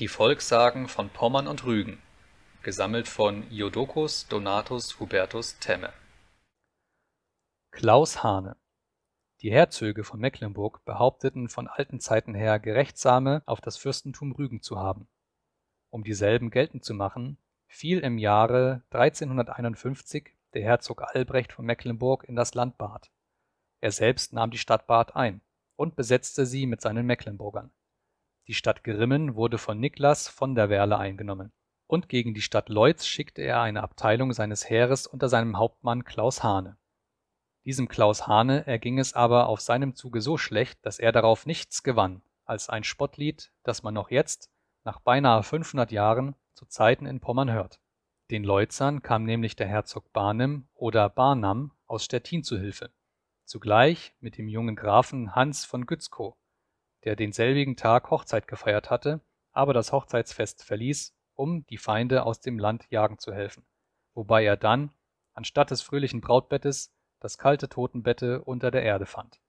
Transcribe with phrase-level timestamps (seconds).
[0.00, 2.02] Die Volkssagen von Pommern und Rügen.
[2.64, 5.92] Gesammelt von Iodocus Donatus Hubertus Temme.
[7.70, 8.56] Klaus Hane
[9.40, 14.80] Die Herzöge von Mecklenburg behaupteten von alten Zeiten her Gerechtsame auf das Fürstentum Rügen zu
[14.80, 15.06] haben.
[15.90, 17.38] Um dieselben geltend zu machen,
[17.68, 23.12] fiel im Jahre 1351 der Herzog Albrecht von Mecklenburg in das Land Barth.
[23.80, 25.40] Er selbst nahm die Stadt Barth ein
[25.76, 27.70] und besetzte sie mit seinen Mecklenburgern.
[28.46, 31.52] Die Stadt Grimmen wurde von Niklas von der Werle eingenommen,
[31.86, 36.42] und gegen die Stadt Leutz schickte er eine Abteilung seines Heeres unter seinem Hauptmann Klaus
[36.42, 36.76] Hane.
[37.64, 41.82] Diesem Klaus Hane erging es aber auf seinem Zuge so schlecht, dass er darauf nichts
[41.82, 44.50] gewann als ein Spottlied, das man noch jetzt,
[44.84, 47.80] nach beinahe 500 Jahren, zu Zeiten in Pommern hört.
[48.30, 52.90] Den Leutzern kam nämlich der Herzog Barnim oder Barnam aus Stettin zu Hilfe,
[53.44, 56.36] zugleich mit dem jungen Grafen Hans von Gützkow,
[57.04, 59.20] der denselbigen Tag Hochzeit gefeiert hatte,
[59.52, 63.64] aber das Hochzeitsfest verließ, um die Feinde aus dem Land jagen zu helfen,
[64.14, 64.90] wobei er dann,
[65.32, 69.40] anstatt des fröhlichen Brautbettes, das kalte Totenbette unter der Erde fand.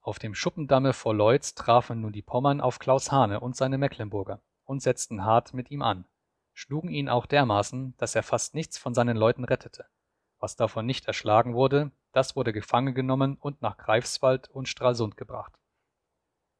[0.00, 4.40] Auf dem Schuppendamme vor Leutz trafen nun die Pommern auf Klaus Hane und seine Mecklenburger
[4.64, 6.06] und setzten hart mit ihm an,
[6.54, 9.86] schlugen ihn auch dermaßen, dass er fast nichts von seinen Leuten rettete.
[10.38, 15.52] Was davon nicht erschlagen wurde, das wurde gefangen genommen und nach Greifswald und Stralsund gebracht.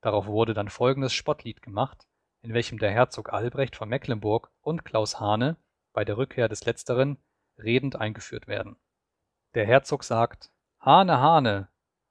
[0.00, 2.06] Darauf wurde dann folgendes Spottlied gemacht,
[2.42, 5.56] in welchem der Herzog Albrecht von Mecklenburg und Klaus Hane
[5.92, 7.18] bei der Rückkehr des letzteren
[7.58, 8.76] redend eingeführt werden.
[9.54, 11.68] Der Herzog sagt: Hane, Hane,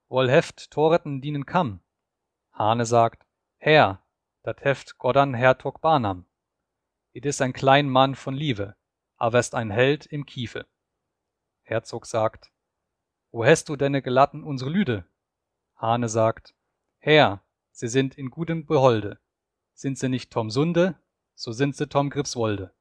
[0.08, 1.82] woll heft Torretten dienen kam.
[2.52, 3.26] Hane sagt:
[3.58, 4.04] Herr,
[4.44, 6.26] dat heft Goddan Hertog Barnam.
[7.14, 8.76] It is ein klein Mann von Liebe,
[9.18, 10.68] aber ist ein Held im Kiefe.
[11.64, 12.52] Herzog sagt:
[13.32, 15.06] Wo hast du denne gelatten unsere Lüde?
[15.76, 16.54] Hane sagt:
[17.00, 17.42] Herr,
[17.80, 19.20] sie sind in gutem Beholde.
[19.74, 21.00] Sind sie nicht Tom Sunde,
[21.34, 22.74] so sind sie Tom Gripswolde.